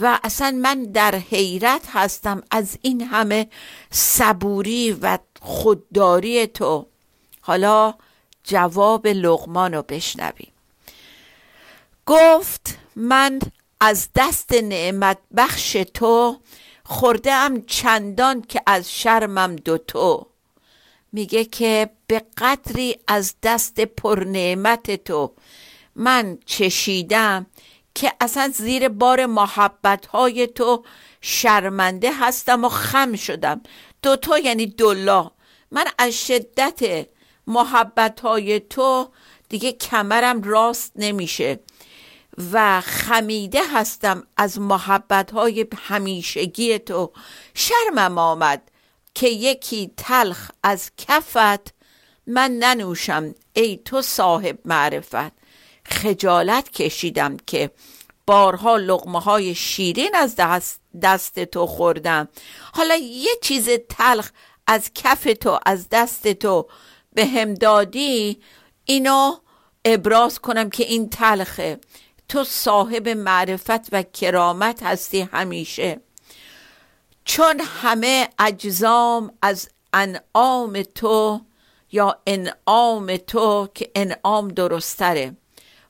و 0.00 0.18
اصلا 0.24 0.50
من 0.50 0.82
در 0.82 1.14
حیرت 1.14 1.82
هستم 1.88 2.42
از 2.50 2.78
این 2.82 3.00
همه 3.00 3.46
صبوری 3.90 4.92
و 4.92 5.18
خودداری 5.40 6.46
تو. 6.46 6.86
حالا 7.40 7.94
جواب 8.44 9.06
لغمان 9.06 9.74
رو 9.74 9.82
بشنویم. 9.82 10.52
گفت 12.06 12.78
من 12.96 13.38
از 13.80 14.08
دست 14.14 14.52
نعمت 14.52 15.18
بخش 15.36 15.72
تو 15.94 16.40
خورده 16.84 17.32
ام 17.32 17.62
چندان 17.66 18.42
که 18.42 18.62
از 18.66 18.92
شرمم 18.92 19.56
دوتو 19.56 20.26
میگه 21.12 21.44
که 21.44 21.90
به 22.06 22.22
قدری 22.38 22.96
از 23.06 23.34
دست 23.42 23.80
پرنعمت 23.80 25.04
تو 25.04 25.32
من 25.96 26.38
چشیدم 26.46 27.46
که 27.94 28.12
اصلا 28.20 28.52
زیر 28.54 28.88
بار 28.88 29.26
محبت 29.26 30.06
های 30.06 30.46
تو 30.46 30.84
شرمنده 31.20 32.12
هستم 32.12 32.64
و 32.64 32.68
خم 32.68 33.16
شدم. 33.16 33.60
دوتو 34.02 34.38
یعنی 34.38 34.66
دولا 34.66 35.30
من 35.70 35.84
از 35.98 36.26
شدت 36.26 37.06
محبت 37.46 38.20
های 38.20 38.60
تو 38.60 39.08
دیگه 39.48 39.72
کمرم 39.72 40.42
راست 40.42 40.92
نمیشه 40.96 41.60
و 42.52 42.80
خمیده 42.80 43.60
هستم 43.74 44.26
از 44.36 44.60
محبت 44.60 45.30
های 45.30 45.66
همیشگی 45.76 46.78
تو. 46.78 47.12
شرمم 47.54 48.18
آمد 48.18 48.70
که 49.14 49.28
یکی 49.28 49.92
تلخ 49.96 50.50
از 50.62 50.90
کفت 50.96 51.74
من 52.26 52.50
ننوشم 52.50 53.34
ای 53.52 53.76
تو 53.84 54.02
صاحب 54.02 54.58
معرفت. 54.64 55.39
خجالت 55.90 56.70
کشیدم 56.70 57.36
که 57.46 57.70
بارها 58.26 58.76
لغمه 58.76 59.20
های 59.20 59.54
شیرین 59.54 60.10
از 60.14 60.34
دست, 60.36 60.80
دست 61.02 61.44
تو 61.44 61.66
خوردم. 61.66 62.28
حالا 62.72 62.96
یه 62.96 63.30
چیز 63.42 63.68
تلخ 63.88 64.30
از 64.66 64.90
کف 64.94 65.28
تو 65.40 65.58
از 65.66 65.88
دست 65.88 66.28
تو 66.28 66.66
به 67.12 67.26
هم 67.26 67.54
دادی 67.54 68.40
اینو 68.84 69.36
ابراز 69.84 70.38
کنم 70.38 70.70
که 70.70 70.84
این 70.84 71.08
تلخه. 71.08 71.78
تو 72.28 72.44
صاحب 72.44 73.08
معرفت 73.08 73.92
و 73.92 74.02
کرامت 74.02 74.82
هستی 74.82 75.20
همیشه. 75.20 76.00
چون 77.24 77.60
همه 77.60 78.28
اجزام 78.38 79.32
از 79.42 79.68
انعام 79.92 80.82
تو 80.82 81.40
یا 81.92 82.18
انعام 82.26 83.16
تو 83.16 83.68
که 83.74 83.90
انعام 83.94 84.48
درستره. 84.48 85.36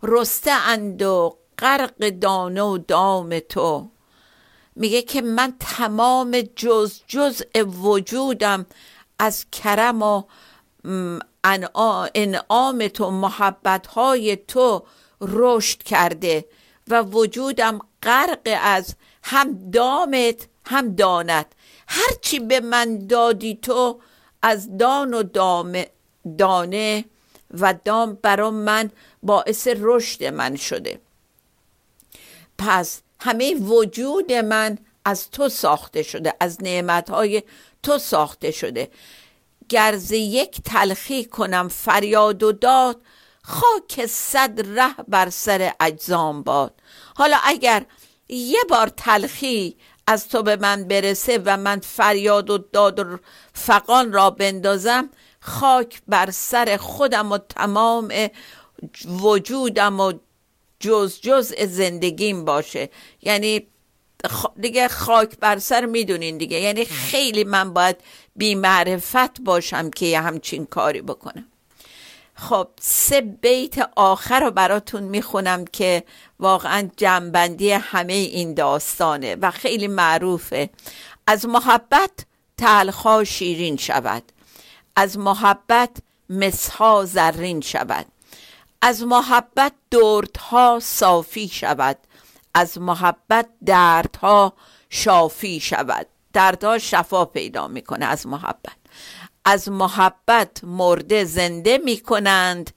رسته 0.03 0.51
اند 0.51 1.03
و 1.03 1.37
غرق 1.59 2.09
دانه 2.09 2.63
و 2.63 2.79
دام 2.79 3.39
تو. 3.39 3.91
میگه 4.77 5.03
که 5.03 5.21
من 5.21 5.55
تمام 5.61 6.41
جز 6.57 7.01
جز 7.07 7.43
وجودم 7.83 8.67
از 9.19 9.47
کرم 9.53 10.03
و 10.03 10.23
انعام 12.15 12.89
تو 12.89 13.11
محبت 13.11 13.87
های 13.87 14.37
تو 14.37 14.83
رشد 15.21 15.83
کرده 15.83 16.45
و 16.89 17.03
وجودم 17.03 17.79
غرق 18.03 18.59
از 18.63 18.95
هم 19.23 19.71
دامت 19.71 20.49
هم 20.67 20.95
دانت. 20.95 21.47
هرچی 21.89 22.39
به 22.39 22.61
من 22.61 23.07
دادی 23.07 23.59
تو 23.63 24.01
از 24.43 24.79
دان 24.79 25.15
و 25.15 25.23
دام 25.23 25.83
دانه 26.39 27.05
و 27.51 27.75
دام 27.85 28.19
برا 28.23 28.51
من 28.51 28.91
باعث 29.23 29.69
رشد 29.77 30.25
من 30.25 30.57
شده. 30.57 31.01
پس 32.59 33.01
همه 33.21 33.55
وجود 33.55 34.33
من 34.33 34.79
از 35.05 35.31
تو 35.31 35.49
ساخته 35.49 36.03
شده 36.03 36.35
از 36.41 36.63
نعمتهای 36.63 37.43
تو 37.83 37.99
ساخته 37.99 38.51
شده. 38.51 38.91
گرز 39.69 40.13
یک 40.13 40.61
تلخی 40.65 41.25
کنم 41.25 41.69
فریاد 41.69 42.43
و 42.43 42.53
داد 42.53 43.01
خاک 43.43 44.07
صد 44.07 44.79
ره 44.79 44.95
بر 45.09 45.31
سر 45.31 45.73
اجزام 45.81 46.43
باد. 46.43 46.75
حالا 47.17 47.37
اگر 47.45 47.87
یه 48.29 48.61
بار 48.69 48.89
تلخی 48.89 49.77
از 50.07 50.29
تو 50.29 50.43
به 50.43 50.57
من 50.57 50.85
برسه 50.85 51.43
و 51.45 51.57
من 51.57 51.81
فریاد 51.81 52.51
و 52.51 52.59
داد 52.59 52.99
و 52.99 53.19
فقان 53.53 54.13
را 54.13 54.31
بندازم 54.31 55.11
خاک 55.41 56.03
بر 56.09 56.31
سر 56.31 56.77
خودم 56.77 57.33
و 57.33 57.39
تمام 57.39 58.29
وجودم 59.07 60.01
و 60.01 60.13
جز 60.81 61.21
جز 61.21 61.55
زندگیم 61.55 62.45
باشه. 62.45 62.91
یعنی 63.23 63.67
دیگه 64.61 64.89
خاک 64.89 65.39
بر 65.39 65.59
سر 65.59 65.87
می‌دونین 65.87 66.39
دیگه. 66.39 66.61
یعنی 66.61 66.85
خیلی 66.85 67.45
من 67.45 67.73
باید 67.73 67.97
بی 68.37 68.55
معرفت 68.55 69.41
باشم 69.41 69.91
که 69.91 70.07
یه 70.07 70.21
همچین 70.21 70.67
کاری 70.67 71.03
بکنم. 71.03 71.45
خب 72.35 72.69
سه 72.81 73.21
بیت 73.21 73.91
آخر 73.97 74.41
رو 74.41 74.51
براتون 74.51 75.03
می‌خونم 75.03 75.65
که 75.65 76.05
واقعا 76.41 76.89
جنبندی 76.97 77.71
همه 77.71 78.13
این 78.13 78.55
داستانه 78.55 79.37
و 79.37 79.51
خیلی 79.51 79.89
معروفه. 79.89 80.71
از 81.27 81.47
محبت 81.47 82.11
تلخا 82.59 83.25
شیرین 83.25 83.77
شود. 83.77 84.23
از 84.97 85.19
محبت 85.19 85.91
مسها 86.31 87.05
زرین 87.05 87.61
شود. 87.61 88.07
از 88.83 89.03
محبت 89.03 89.73
دردها 89.91 90.79
صافی 90.83 91.49
شود. 91.49 91.99
از 92.55 92.79
محبت 92.79 93.49
دردها 93.67 94.53
شافی 94.91 95.61
شود. 95.61 96.07
دردها 96.33 96.79
شفا 96.79 97.25
پیدا 97.25 97.69
می‌کنه 97.69 98.07
از 98.07 98.27
محبت. 98.27 98.77
از 99.45 99.69
محبت 99.69 100.65
مرده 100.65 101.25
زنده 101.25 101.79
می‌کنند. 101.85 102.71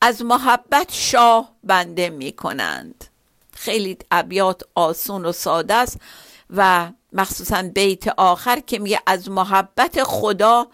از 0.00 0.22
محبت 0.22 0.92
شاه 0.92 1.52
بنده 1.64 2.10
می‌کنند. 2.10 3.04
خیلی 3.52 3.98
ابیات 4.10 4.62
آسون 4.74 5.24
و 5.24 5.32
ساده 5.32 5.74
است 5.74 6.00
و 6.50 6.90
مخصوصا 7.12 7.62
بیت 7.62 8.08
آخر 8.08 8.60
که 8.60 8.78
میگه 8.78 9.00
از 9.06 9.30
محبت 9.30 10.02
خدا 10.02 10.66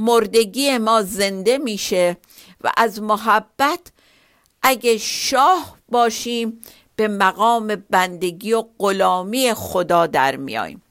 مردگی 0.00 0.78
ما 0.78 1.02
زنده 1.02 1.58
میشه 1.58 2.16
و 2.60 2.72
از 2.76 3.02
محبت 3.02 3.80
اگه 4.62 4.98
شاه 4.98 5.76
باشیم 5.88 6.60
به 6.96 7.08
مقام 7.08 7.66
بندگی 7.90 8.52
و 8.52 8.64
غلامی 8.78 9.54
خدا 9.54 10.06
در 10.06 10.36
میاییم. 10.36 10.82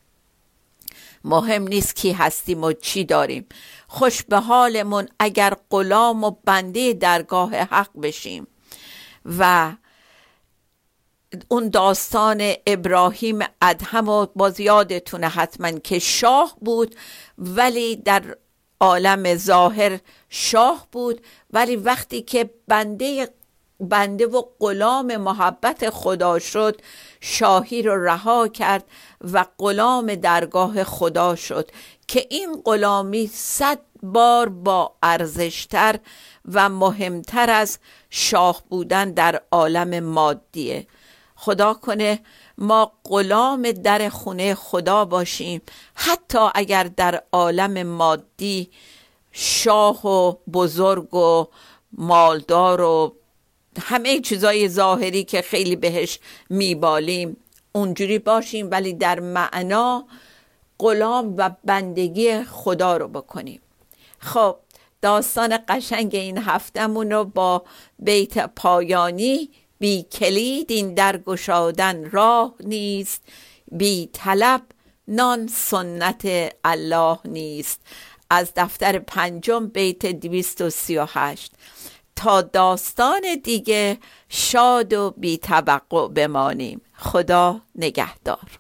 مهم 1.24 1.68
نیست 1.68 1.96
کی 1.96 2.12
هستیم 2.12 2.64
و 2.64 2.74
چی 2.74 3.04
داریم. 3.04 3.46
خوش 3.88 4.24
به 4.24 4.40
حالمون 4.40 5.08
اگر 5.20 5.54
غلام 5.70 6.24
و 6.24 6.32
بنده 6.46 6.94
درگاه 6.94 7.56
حق 7.56 8.02
بشیم 8.02 8.48
و 9.40 9.72
اون 11.48 11.70
داستان 11.70 12.54
ابراهیم 12.68 13.40
ادهم 13.62 14.10
و 14.10 14.26
باز 14.36 14.60
یادتونه 14.60 15.28
حتما 15.28 15.72
که 15.72 16.00
شاه 16.00 16.56
بود 16.62 16.96
ولی 17.38 17.96
در 17.96 18.36
عالم 18.80 19.36
ظاهر 19.36 20.00
شاه 20.30 20.88
بود 20.92 21.22
ولی 21.54 21.76
وقتی 21.76 22.22
که 22.22 22.50
بنده 22.68 23.30
بنده 23.80 24.28
و 24.28 24.44
غلام 24.60 25.18
محبت 25.18 25.90
خدا 25.90 26.40
شد 26.40 26.82
شاهی 27.22 27.82
رو 27.82 28.06
رها 28.06 28.48
کرد 28.48 28.84
و 29.34 29.46
غلام 29.58 30.16
درگاه 30.16 30.84
خدا 30.84 31.36
شد 31.36 31.72
که 32.08 32.28
این 32.30 32.62
غلامی 32.66 33.28
صد 33.28 33.80
بار 34.04 34.50
با 34.50 34.96
ارزشتر 35.04 36.00
و 36.54 36.70
مهمتر 36.70 37.50
از 37.50 37.80
شاه 38.10 38.64
بودن 38.70 39.12
در 39.12 39.42
عالم 39.52 40.00
مادیه. 40.00 40.88
خدا 41.36 41.74
کنه 41.74 42.20
ما 42.60 42.92
غلام 43.04 43.72
در 43.72 44.10
خونه 44.10 44.56
خدا 44.56 45.06
باشیم. 45.06 45.62
حتی 45.96 46.50
اگر 46.56 46.84
در 46.84 47.24
عالم 47.32 47.84
مادی 47.84 48.70
شاه 49.32 50.08
و 50.08 50.36
بزرگ 50.54 51.14
و 51.14 51.48
مالدار 51.92 52.82
و 52.82 53.16
همه 53.82 54.20
چیزای 54.20 54.70
ظاهری 54.70 55.24
که 55.24 55.42
خیلی 55.42 55.76
بهش 55.76 56.20
میبالیم 56.50 57.38
اونجوری 57.72 58.20
باشیم. 58.20 58.72
ولی 58.72 58.94
در 58.94 59.20
معنا 59.20 60.06
غلام 60.80 61.34
و 61.38 61.50
بندگی 61.66 62.44
خدا 62.44 62.98
رو 62.98 63.08
بکنیم. 63.08 63.62
خب 64.20 64.56
داستان 65.02 65.60
قشنگ 65.68 66.16
این 66.16 66.38
هفتمون 66.38 67.12
رو 67.12 67.24
با 67.24 67.64
بیت 68.00 68.38
پایانی 68.56 69.50
بی 69.80 70.04
کلید 70.04 70.72
این 70.72 70.94
در 70.94 71.18
گشادن 71.18 72.10
راه 72.12 72.54
نیست 72.60 73.22
بی 73.72 74.10
طلب 74.14 74.62
نان 75.08 75.48
سنت 75.48 76.52
الله 76.64 77.20
نیست. 77.26 77.82
از 78.30 78.52
دفتر 78.56 79.00
پنجم 79.00 79.68
بیت 79.68 80.06
238 80.06 81.52
تا 82.16 82.42
داستان 82.42 83.22
دیگه 83.44 83.98
شاد 84.30 84.94
و 84.94 85.14
بی 85.18 85.38
توقع 85.38 86.08
بمانیم. 86.08 86.82
خدا 86.94 87.62
نگهدار. 87.76 88.60